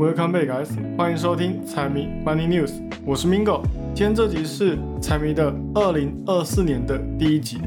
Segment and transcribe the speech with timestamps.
[0.00, 0.68] Welcome back, guys！
[0.96, 2.72] 欢迎收听财迷 Money News，
[3.04, 3.60] 我是 Mingo。
[3.94, 7.58] 今天这集是财迷的二零二四年的第一集，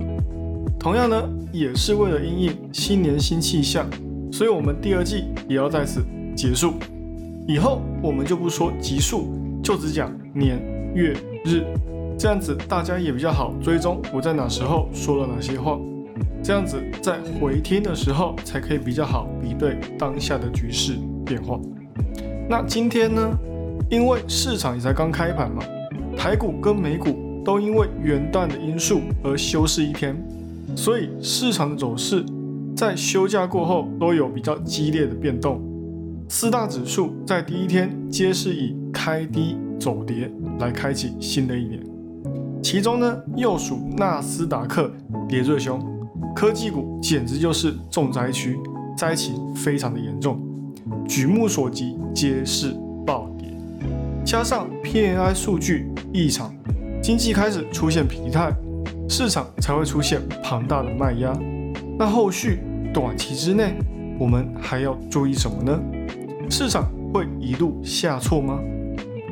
[0.80, 3.88] 同样呢，也是为了应应新年新气象，
[4.32, 6.04] 所以我们第二季也要在此
[6.36, 6.74] 结束。
[7.48, 9.28] 以后我们就不说集数，
[9.62, 10.60] 就只讲年、
[10.96, 11.16] 月、
[11.46, 11.64] 日，
[12.18, 15.80] 这样子大家也比较好追踪我在哪时候说了哪些话，
[16.42, 21.60] 这样子在回听的时候才可以比较好比对当下的局势变化。
[22.50, 23.38] 那今天呢，
[23.90, 25.64] 因为市场也才刚开盘嘛，
[26.18, 30.16] 台股跟美股都因为元旦的因素而休市一天，
[30.76, 32.24] 所以市场的走势
[32.76, 35.62] 在休假过后都有比较激烈的变动。
[36.28, 41.82] 四大指数在第一天皆是以开低走跌来开启新的一年，
[42.62, 44.92] 其中呢又属纳斯达克
[45.28, 45.82] 跌最凶，
[46.36, 48.60] 科技股简直就是重灾区，
[48.98, 50.42] 灾情非常的严重，
[51.08, 53.50] 举目所及皆是暴跌，
[54.26, 56.54] 加上 PNI 数据异常，
[57.02, 58.52] 经济开始出现疲态，
[59.10, 61.34] 市场才会出现庞大的卖压。
[61.98, 62.60] 那后续
[62.94, 63.76] 短期之内，
[64.20, 65.80] 我们还要注意什么呢？
[66.50, 68.60] 市场会一路下挫吗？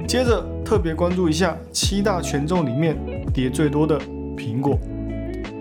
[0.08, 2.98] 接着特别关注一下七大权重里面
[3.34, 4.00] 跌最多的
[4.36, 4.78] 苹果。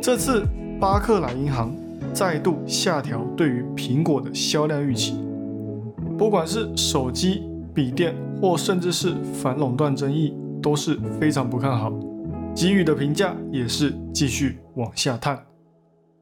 [0.01, 0.45] 这次
[0.81, 1.73] 巴克莱银行
[2.13, 5.15] 再度下调对于苹果的销量预期，
[6.21, 11.91] 不管是手机、笔电或甚至是反垄断争议都是非常不看好，
[12.55, 15.43] 给予的评价也是继续往下探。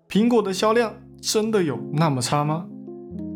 [0.09, 2.65] 苹果的销量真的有那么差吗？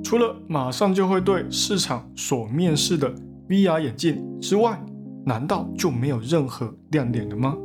[0.05, 3.13] 除了马上就会对市场所面试的
[3.49, 4.81] VR 眼镜之外，
[5.27, 7.57] 难道就没有任何亮点了吗？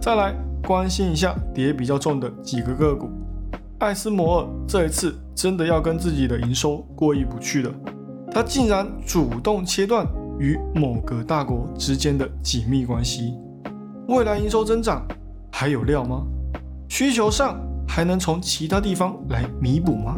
[0.00, 0.34] 再来
[0.66, 3.10] 关心一下跌比较重的几个个股，
[3.80, 7.70] 艾斯摩尔这一次真的要跟自己的营收过意不去了，
[8.30, 10.06] 他竟然主动切断
[10.38, 13.34] 与某个大国之间的紧密关系，
[14.06, 15.06] 未来营收增长
[15.50, 16.24] 还有料吗？
[16.88, 20.16] 需求上还能从其他地方来弥补吗？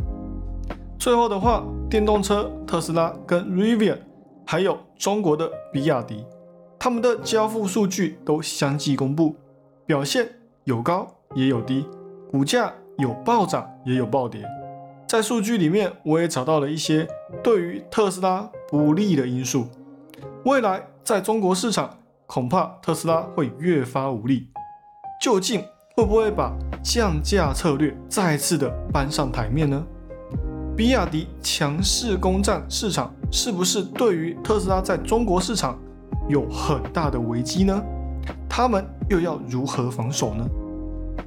[0.98, 3.98] 最后的话，电动车特斯拉跟 Rivian，
[4.44, 6.24] 还有中国的比亚迪，
[6.78, 9.34] 他们的交付数据都相继公布，
[9.86, 10.28] 表现
[10.64, 11.86] 有高也有低，
[12.30, 14.44] 股价有暴涨也有暴跌。
[15.08, 17.08] 在数据里面，我也找到了一些
[17.42, 19.66] 对于特斯拉不利的因素。
[20.44, 24.48] 未来在中国市场，恐怕特斯拉会越发无力。
[25.22, 25.62] 究竟
[25.96, 29.84] 会不会把降价策略再次的搬上台面呢？
[30.76, 35.78] 比亚迪强势攻占市场，是不是对于特斯拉在中国市场
[36.26, 37.82] 有很大的危机呢？
[38.48, 40.46] 他们又要如何防守呢？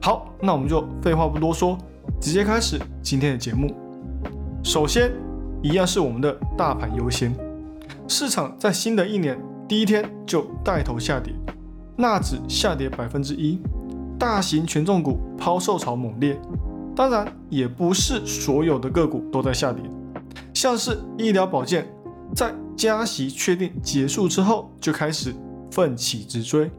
[0.02, 1.78] 好，那我们就废话不多说，
[2.20, 3.76] 直接开始今天的节目。
[4.64, 5.12] 首先，
[5.64, 7.34] 一样是我们的大盘优先，
[8.06, 11.34] 市场在新的一年第一天就带头下跌，
[11.96, 13.62] 纳指下跌百分之一，
[14.20, 16.38] 大型权重股抛售潮猛烈。
[16.94, 19.82] 当然，也不是所有的个股都在下跌，
[20.54, 21.88] 像是医疗保健，
[22.36, 25.34] 在加息确定结束之后就开始
[25.72, 26.70] 奋起直追，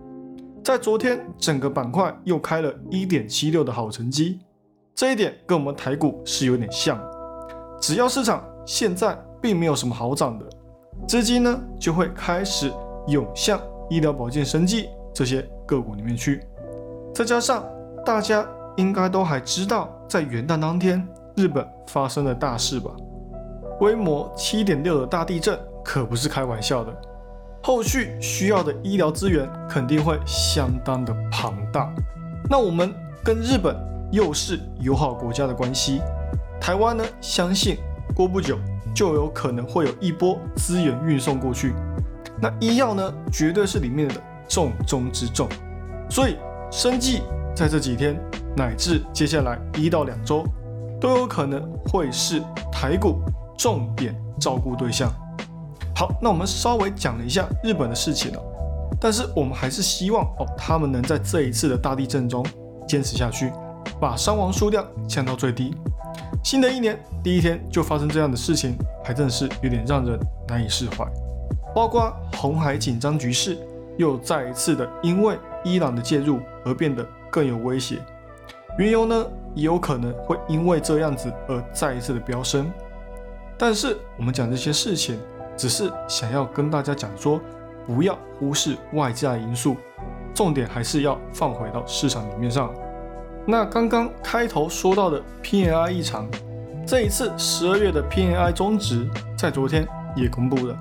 [0.63, 4.41] 在昨天整个板块又开了一点七六的好成绩，
[4.95, 7.01] 这一点跟我们台股是有点像。
[7.81, 10.47] 只要市场现在并没有什么好涨的，
[11.07, 12.73] 资金呢就会开始
[13.09, 13.61] 涌向
[13.91, 16.47] 医疗保健、生技这些个股里面去，
[17.15, 17.65] 再加上
[18.05, 18.47] 大家。
[18.77, 22.91] 应该都还知道，在元旦当天，日本发生了大事吧？
[23.79, 26.93] 规模七点六的大地震可不是开玩笑的，
[27.63, 31.89] 后续需要的医疗资源肯定会相当的庞大。
[32.51, 32.93] 那我们
[33.25, 33.77] 跟日本
[34.11, 36.03] 又是友好国家的关系，
[36.61, 37.79] 台湾呢，相信
[38.15, 38.59] 过不久
[38.95, 41.75] 就有可能会有一波资源运送过去。
[42.41, 44.15] 那医药呢，绝对是里面的
[44.49, 45.49] 重中之重。
[46.09, 46.37] 所以
[46.71, 47.23] 生计
[47.55, 48.19] 在这几天。
[48.57, 50.45] 乃至接下来一到两周，
[51.01, 52.41] 都有可能会是
[52.71, 53.21] 台股
[53.59, 55.13] 重点照顾对象。
[55.97, 58.41] 好，那我们稍微讲了一下日本的事情了，
[59.01, 62.47] 但是我们还是希望哦，他们能在这一次的大地震中
[62.87, 63.51] 坚持下去，
[64.01, 65.75] 把伤亡数量降到最低。
[66.43, 70.19] 新的一年第一天就发生这样的事情，还真是有点让人
[70.49, 71.07] 难以释怀。
[71.75, 73.59] 包括红海紧张局势，
[73.97, 77.99] 又再一次的因为伊朗的介入而变得更有威胁。
[78.79, 82.71] 原油呢，也有可能会因为这样子而再一次的飙升。
[83.57, 85.19] 但是我们讲这些事情，
[85.57, 87.41] 只是想要跟大家讲说，
[87.87, 89.77] 不要忽视外在因素，
[90.35, 92.75] 重点还是要放回到市场里面上。
[93.47, 96.27] 那刚刚开头说到的 PNI 异常，
[96.87, 99.07] 这一次十二月的 PNI 中值
[99.37, 99.87] 在昨天
[100.17, 100.75] 也公布了，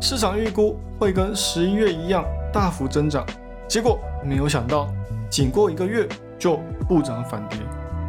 [0.00, 3.26] 市场预估会跟十一月一样大幅增长，
[3.68, 4.88] 结果没有想到，
[5.28, 6.08] 仅过一个月
[6.38, 6.58] 就
[6.88, 7.58] 不涨反跌，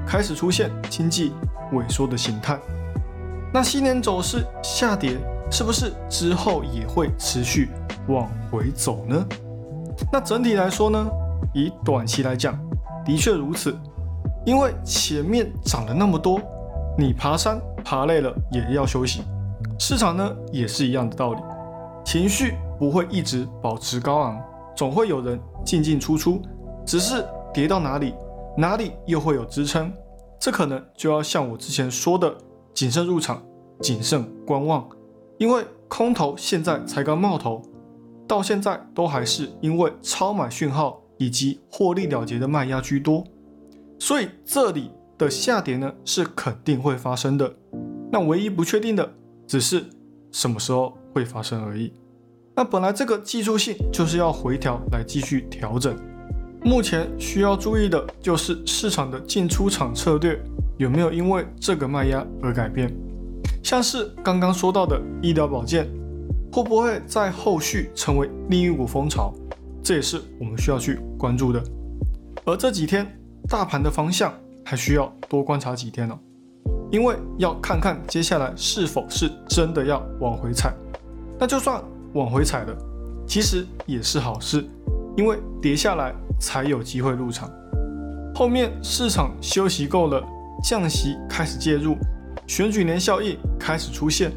[0.08, 1.34] 开始出现经济
[1.74, 2.58] 萎缩的形态。
[3.54, 5.18] 那新年走势下跌，
[5.52, 7.70] 是不是之后也会持续
[8.08, 9.26] 往回走呢？
[10.12, 11.06] 那整体来说呢，
[11.54, 12.58] 以短期来讲，
[13.06, 13.76] 的确如此，
[14.46, 16.40] 因为前面涨了那么多，
[16.98, 19.22] 你爬山爬累了也要休息，
[19.80, 21.42] 市场呢也是一样的道理。
[22.06, 24.42] 情绪不会一直保持高昂，
[24.76, 26.42] 总会有人进进出出，
[26.86, 28.14] 只是跌到哪里，
[28.58, 29.92] 哪里又会有支撑，
[30.40, 32.36] 这可能就要像我之前说的，
[32.74, 33.42] 谨慎入场，
[33.82, 34.86] 谨慎观望，
[35.38, 37.62] 因为空头现在才刚冒头，
[38.28, 43.24] 到现在都还是因为超买讯号以及获利了结的卖压居多，
[43.98, 47.56] 所以这里的下跌呢是肯定会发生的，
[48.12, 49.14] 那唯一不确定的
[49.48, 49.86] 只是
[50.32, 50.98] 什么时候。
[51.14, 51.94] 会发生而已。
[52.56, 55.96] 那本来这个技术性就是要回调来继续调整。
[56.64, 60.42] 目前需要注意的就是市场的进出场策略
[60.80, 62.92] 有没有因为这个卖压而改变。
[63.62, 65.88] 像是刚刚说到的医疗保健，
[66.52, 69.32] 会不会在后续成为另一股风潮？
[69.84, 71.64] 这也是我们需要去关注的。
[72.44, 73.08] 而这几天
[73.48, 74.34] 大盘的方向
[74.66, 76.20] 还需要多观察几天呢，
[76.92, 80.74] 因为要看看接下来是否是真的要往回踩。
[81.40, 81.82] 那就算
[82.14, 82.76] 往回踩了，
[83.26, 84.68] 其实也是好事，
[85.16, 87.50] 因为跌下来才有机会入场。
[88.36, 90.22] 后面市场休息够了，
[90.62, 91.96] 降息开始介入，
[92.48, 94.30] 选举年效应开始出现，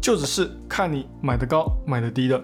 [0.00, 2.42] 就只是看你买的高买的低了。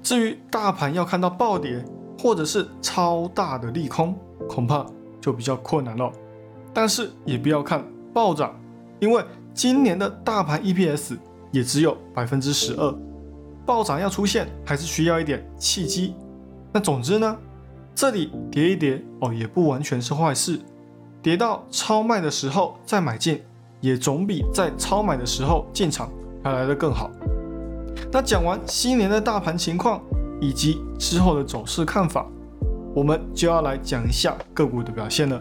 [0.00, 1.84] 至于大盘要看到暴跌
[2.18, 4.16] 或者是超大的利空，
[4.48, 4.84] 恐怕
[5.20, 6.10] 就比较困难了。
[6.72, 8.54] 但是也不要看暴涨，
[9.00, 9.24] 因为
[9.54, 11.16] 今年的大盘 EPS
[11.50, 12.94] 也只有百分之十二。
[13.64, 16.14] 暴涨要出现，还是需要一点契机。
[16.72, 17.36] 那总之呢，
[17.94, 20.60] 这里跌一跌哦，也不完全是坏事。
[21.22, 23.42] 跌到超卖的时候再买进，
[23.80, 26.08] 也总比在超买的时候进场
[26.44, 27.10] 还来得更好。
[28.12, 30.00] 那讲完新年的大盘情况
[30.40, 32.26] 以及之后的走势看法，
[32.94, 35.40] 我们就要来讲一下个股的表现了。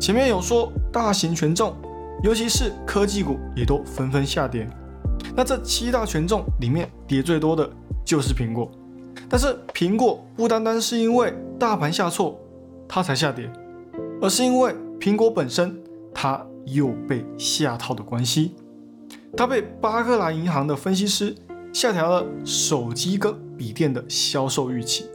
[0.00, 1.74] 前面有说大型权重，
[2.22, 4.68] 尤其是科技股也都纷纷下跌。
[5.36, 7.68] 那这七大权重里面跌最多的
[8.04, 8.70] 就是苹果，
[9.28, 12.38] 但是苹果不单单是因为大盘下挫
[12.88, 13.50] 它才下跌，
[14.20, 15.80] 而是因为苹果本身
[16.12, 18.54] 它又被下套的关系，
[19.36, 21.34] 它被巴克莱银行的分析师
[21.72, 25.06] 下调了手机跟笔电的销售预期，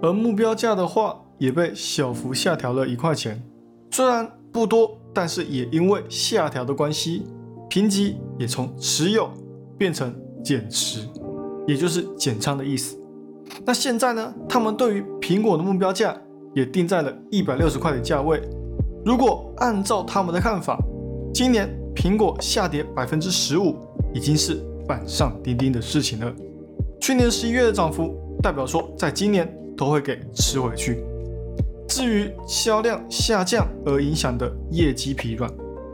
[0.00, 3.42] 而目标价的话也被小幅下调了一块钱，
[3.90, 7.26] 虽然不多，但是也因为下调的关系，
[7.68, 9.30] 评级也从持有。
[9.78, 11.00] 变成减持，
[11.66, 12.96] 也就是减仓的意思。
[13.64, 14.32] 那现在呢？
[14.48, 16.16] 他们对于苹果的目标价
[16.54, 18.40] 也定在了一百六十块的价位。
[19.04, 20.78] 如果按照他们的看法，
[21.34, 23.74] 今年苹果下跌百分之十五
[24.14, 26.32] 已经是板上钉钉的事情了。
[27.00, 31.04] 去年十一月的涨幅，代表说在今年都会给吃回去。
[31.88, 35.50] 至于销量下降而影响的业绩疲软，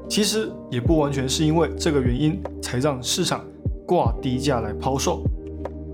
[0.09, 3.45] 其实也不完全是因为这个原因才让市场。
[3.87, 5.23] 挂低价来抛售，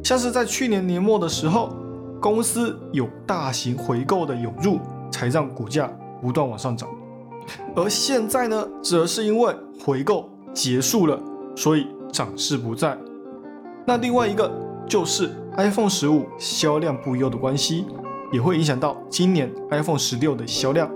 [0.02, 1.70] 像是在去年年末的时候，
[2.20, 4.80] 公司有大型回购的涌入，
[5.12, 5.86] 才让股价
[6.20, 6.88] 不断往上涨。
[7.76, 11.22] 而现在呢，则是因为回购结束了，
[11.54, 12.96] 所以涨势不在。
[13.84, 14.48] 那另外一个
[14.86, 17.84] 就是 iPhone 十五销量不优的关系，
[18.32, 20.88] 也会影响到今年 iPhone 十六的销量。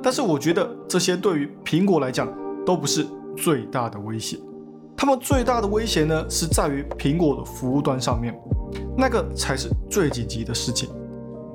[0.00, 2.32] 但是我觉得这些对于苹果来讲
[2.64, 3.04] 都不是
[3.36, 4.38] 最大的威胁。
[4.96, 8.32] 他们最大的威胁呢，是在于苹果的服务端上面，
[8.96, 10.88] 那个才是最紧急的事情。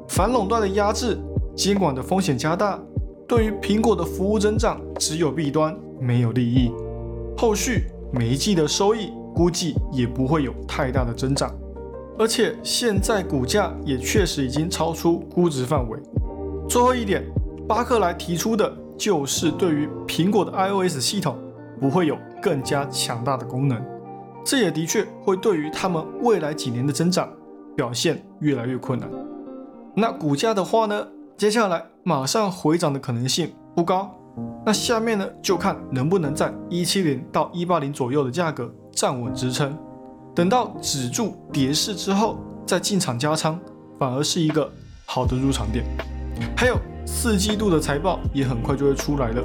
[0.09, 1.17] 反垄断的压制、
[1.55, 2.77] 监管的风险加大，
[3.25, 6.69] 对于苹果的服务增长只有弊端，没有利益。
[7.37, 11.53] 后续每一季的收益估计也不会有太大的增长，
[12.17, 15.99] 而且现在股价也确实已经超出估值范围。
[16.67, 17.23] 最后一点，
[17.67, 21.37] 巴克莱提出的就是对于苹果的 iOS 系统。
[21.79, 23.81] 不会有更加强大的功能，
[24.43, 27.31] 这也的确会对于他们未来几年的增长
[27.73, 29.09] 表现越来越困难。
[29.95, 34.13] 那股价的话呢，接下来马上回涨的可能性不高。
[34.65, 39.75] 那下面呢，就看能不能在一七零到一八零左右的价格站稳支撑，
[40.35, 43.59] 等到止住跌势之后再进场加仓，
[43.97, 44.69] 反而是一个
[45.05, 45.85] 好的入场点。
[46.55, 49.41] 还有四季度的财报也很快就会出来了。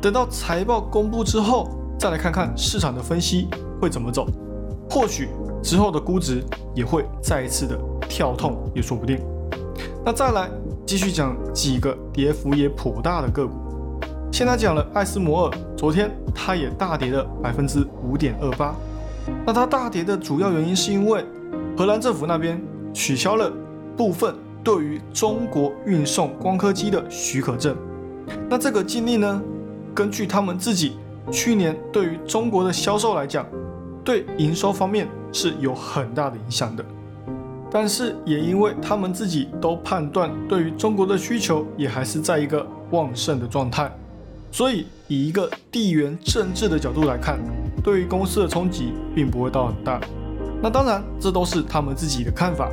[0.00, 1.68] 等到财报公布之后，
[1.98, 3.48] 再来看看市场的分析
[3.80, 4.26] 会怎么走，
[4.88, 5.28] 或许
[5.62, 6.42] 之后的估值
[6.74, 9.20] 也会再一次的跳痛，也说不定。
[10.04, 10.48] 那再来
[10.86, 13.54] 继续讲几个跌幅也颇大的个股。
[14.32, 18.74] 现在讲了艾斯摩尔，昨天它也大跌了百分之五点二八。
[19.44, 21.22] 那它大跌的主要原因是因为
[21.76, 22.58] 荷兰政府那边
[22.94, 23.52] 取消了
[23.94, 24.34] 部分
[24.64, 27.76] 对于中国运送光刻机的许可证。
[28.48, 29.42] 那这个禁令呢，
[29.94, 30.96] 根据他们自己
[31.30, 33.44] 去年对于中国的销售来讲，
[34.02, 36.82] 对营收方面是有很大的影响的。
[37.70, 43.90] 但是也因为他们自己都判断对于中国的需求也还是在一个旺盛的状态，
[44.52, 47.40] 所以以一个地缘政治的角度来看，
[47.82, 49.98] 对于公司的冲击并不会到很大。
[50.62, 52.70] 那当然，这都是他们自己的看法，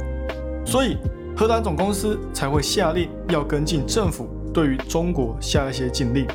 [0.66, 0.98] 所以
[1.38, 6.28] 荷兰总公司才会下令要跟进政府对于中国下一些禁令。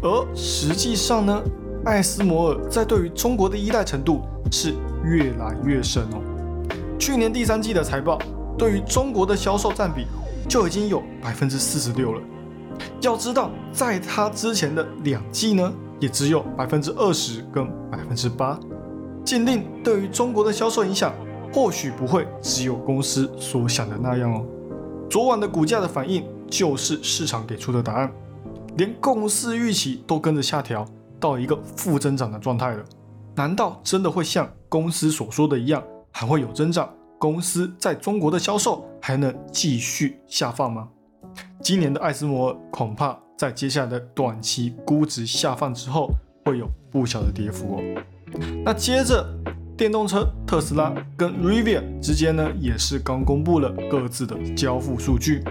[0.00, 1.42] 而实际上呢，
[1.84, 4.22] 艾斯摩尔在对于中国的依赖程度
[4.52, 4.72] 是
[5.04, 6.22] 越来越深哦。
[6.96, 8.20] 去年第三季的财报，
[8.56, 10.06] 对于中国的销售占比
[10.48, 12.22] 就已经有百分之四十六了。
[13.00, 18.58] 要知道，在它之前的两季呢，也只有百分之二十跟百分之八。
[19.24, 21.12] 禁令对于中国的销售影响，
[21.52, 24.44] 或许不会只有公司所想的那样哦。
[25.08, 28.10] 昨晚的股价的反应，就是市场给出的答案，
[28.76, 30.84] 连公司预期都跟着下调
[31.18, 32.84] 到一个负增长的状态了。
[33.36, 35.82] 难道真的会像公司所说的一样？
[36.12, 40.88] 还会有增长，公司在中国的销售还能继续下放吗？
[41.62, 46.10] 今年的艾斯摩尔恐怕在接下来的短期估值下放之后，
[46.44, 47.82] 会有不小的跌幅哦。
[48.64, 49.26] 那接着，
[49.76, 55.42] 电动车特斯拉跟 Rivian 之间呢，也是刚公布了各自的交付数据。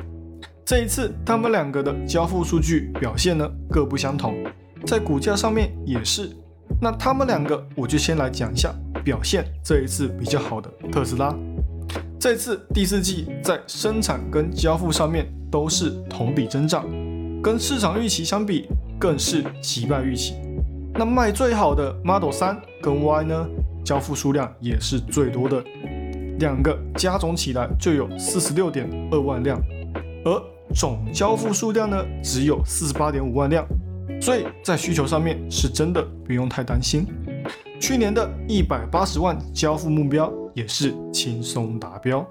[0.65, 4.35] 这一次，他们两个的交付数据表现呢各不相同，
[4.85, 6.29] 在股价上面也是。
[6.81, 8.73] 那他们两个，我就先来讲一下。
[9.01, 11.33] 表现这一次比较好的特斯拉，
[12.19, 16.85] 这次第四季在生产跟交付上面都是同比增长，
[17.41, 18.67] 跟市场预期相比
[18.99, 20.35] 更是击败预期。
[20.93, 23.47] 那卖最好的 Model 3跟 Y 呢，
[23.85, 25.63] 交付数量也是最多的，
[26.39, 29.59] 两个加总起来就有四十六点二万辆，
[30.25, 30.41] 而
[30.75, 33.65] 总交付数量呢只有四十八点五万辆，
[34.21, 37.05] 所以在需求上面是真的不用太担心。
[37.79, 42.27] 去年的一百八十万交付目标也是轻松达标，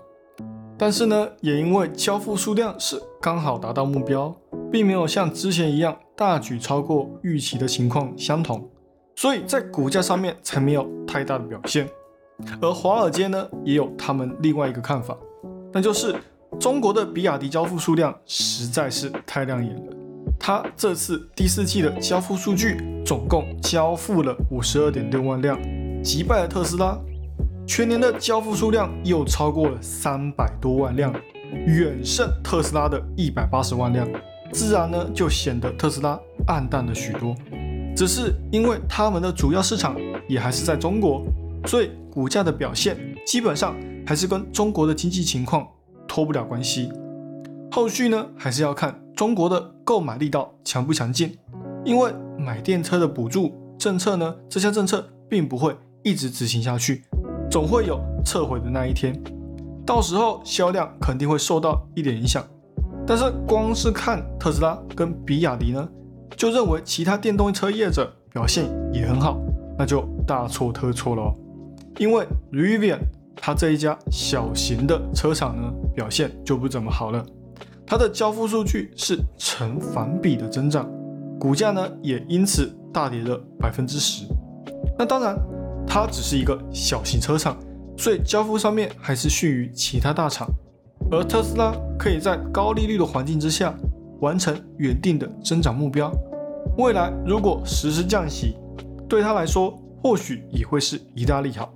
[0.78, 4.34] 但是呢，也因为交付数量是刚好达到目标，
[4.70, 8.70] 并没有像之前一样大举超过预期的情况相同，
[9.16, 11.88] 所以在股价上面才没有太大的表现。
[12.60, 15.18] 而华尔街呢，也有他们另外一个看法，
[15.72, 16.14] 那就是
[16.60, 19.92] 中国的比亚迪交付数量实在是太亮眼了。
[20.38, 25.60] 它这次第四季的交付数据总共交付了五十二点六万辆，
[26.04, 26.96] 击败了特斯拉。
[27.68, 31.14] 全年的交付数量又超过了三百多万辆，
[31.66, 34.08] 远胜特斯拉的一百八十万辆。
[34.50, 37.36] 自然呢，就显得特斯拉暗淡了许多。
[37.94, 39.94] 只是因为他们的主要市场
[40.26, 41.22] 也还是在中国，
[41.66, 42.96] 所以股价的表现
[43.26, 45.68] 基本上还是跟中国的经济情况
[46.08, 46.90] 脱不了关系。
[47.70, 48.98] 后续呢，还是要看。
[49.14, 51.36] 中国的购买力道强不强劲？
[51.84, 57.02] 因为买电车的补助政策呢，这项政策并不会一直执行下去，
[57.50, 59.18] 总会有撤回的那一天，
[59.86, 62.44] 到时候销量肯定会受到一点影响。
[63.06, 65.88] 但是光是看特斯拉跟比亚迪呢，
[66.36, 69.38] 就认为其他电动车业者表现也很好，
[69.78, 71.34] 那就大错特错了哦。
[71.98, 72.98] 因为 Rivian
[73.34, 77.24] 它这一家小型的车厂呢，表现就不怎么好了。
[77.86, 80.86] 它的交付数据是成反比的增长，
[81.40, 84.26] 股价呢也因此大跌了百分之十。
[84.98, 85.34] 那当然，
[85.88, 87.56] 它只是一个小型车厂，
[87.96, 90.46] 所以交付上面还是逊于其他大厂。
[91.10, 93.74] 而特斯拉可以在高利率的环境之下
[94.20, 96.12] 完成原定的增长目标。
[96.76, 98.56] 未来如果实施降息，
[99.08, 101.70] 对它来说或许也会是一大利好。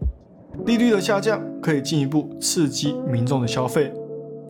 [0.67, 3.91] 利率的下降可以进一步刺激民众的消费。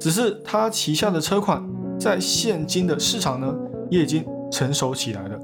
[0.00, 1.64] 只是它旗下的车款
[1.96, 3.54] 在现今的市场呢，
[3.88, 5.38] 也已经成熟起来了。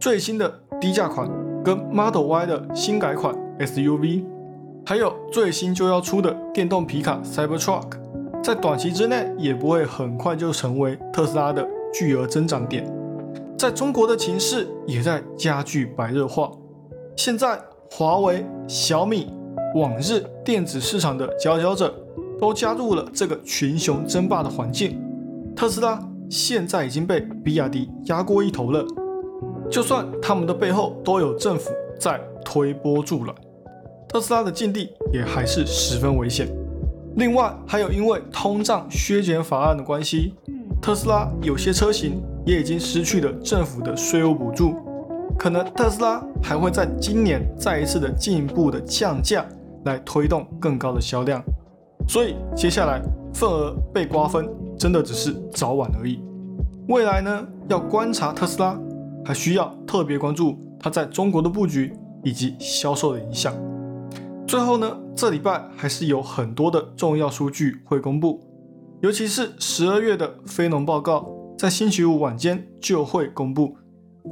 [0.00, 1.30] 最新的低价款
[1.66, 4.24] 跟 Model Y 的新改款 SUV，
[4.84, 7.90] 还有最新就要出的电动皮卡 Cybertruck，
[8.40, 12.88] 在短期之内也不会很快就成为特斯拉的巨额增长点。
[13.58, 16.52] 在中国的情势也在加剧白热化。
[17.16, 17.58] 现在
[17.90, 19.32] 华为、小米、
[19.74, 21.92] 往日电子市场的佼佼者。
[22.38, 25.00] 都加入了这个群雄争霸的环境，
[25.56, 28.84] 特斯拉现在已经被比亚迪压过一头了。
[29.70, 33.34] 就算他们的背后都有政府在推波助澜，
[34.08, 36.48] 特斯拉的境地也还是十分危险。
[37.16, 40.34] 另外，还有因为通胀削减法案的关系，
[40.80, 44.74] 特斯拉有些车型也已经失去了政府的税务补助，
[45.38, 49.44] 可能特斯拉还会在今年再一次的进一步的降价，
[49.84, 51.42] 来推动更高的销量。
[52.06, 53.02] 所以接下来
[53.34, 56.20] 份额被瓜分，真的只是早晚而已。
[56.88, 58.78] 未来呢，要观察特斯拉，
[59.26, 61.92] 还需要特别关注它在中国的布局
[62.22, 63.52] 以及销售的影响。
[64.46, 68.40] 最后呢，这礼拜还是有很多的重要数据会公布，
[69.00, 71.28] 尤其是十二月的非农报告，
[71.58, 73.76] 在星期五晚间就会公布。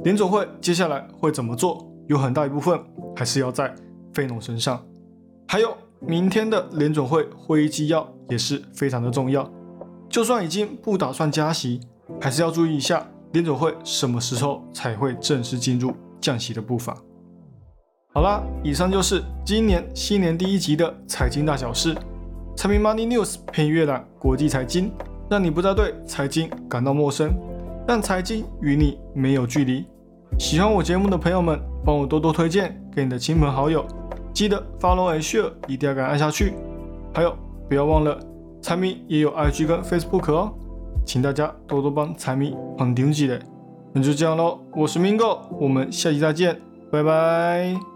[0.05, 2.79] 联总会接下来会怎么做，有很大一部分
[3.17, 3.75] 还是要在
[4.13, 4.81] 非农身上。
[5.49, 9.51] 还有明天的联总会会议纪要也是非常的重要，
[10.09, 11.81] 就算已经不打算加息，
[12.21, 13.05] 还是要注意一下
[13.35, 16.95] 联总会什么时候才会正式进入降息的步伐。
[18.13, 21.93] 好啦，以上就是今年新年第一集的财经大小事。
[22.55, 24.89] 财迷 Money News 偏阅览国际财经，
[25.29, 27.33] 让你不再对财经感到陌生，
[27.85, 29.85] 让财经与你没有距离。
[30.39, 33.85] 喜欢我节目的朋友们，帮我多多推荐给你的亲朋好友，
[34.33, 36.53] 记得 Follow and Share，一定要敢按下去。
[37.13, 37.35] 还有，
[37.67, 38.17] 不要忘了
[38.61, 40.53] 财迷也有 IG 跟 Facebook 哦，
[41.05, 43.39] 请大家多多帮财迷捧顶起来。
[43.93, 46.59] 那就这样喽，我是 Mingo，我们下期再见，
[46.91, 47.94] 拜拜。